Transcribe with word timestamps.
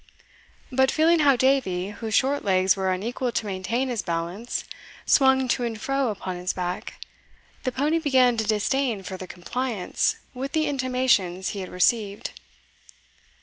But 0.71 0.89
feeling 0.89 1.19
how 1.19 1.35
Davie, 1.35 1.91
whose 1.91 2.15
short 2.15 2.43
legs 2.43 2.75
were 2.75 2.91
unequal 2.91 3.31
to 3.33 3.45
maintain 3.45 3.87
his 3.89 4.01
balance, 4.01 4.63
swung 5.05 5.47
to 5.49 5.63
and 5.63 5.79
fro 5.79 6.07
upon 6.09 6.37
his 6.37 6.53
back, 6.53 6.99
the 7.65 7.71
pony 7.71 7.99
began 7.99 8.35
to 8.37 8.43
disdain 8.43 9.03
furthur 9.03 9.27
compliance 9.27 10.15
with 10.33 10.53
the 10.53 10.65
intimations 10.65 11.49
he 11.49 11.59
had 11.59 11.69
received. 11.69 12.31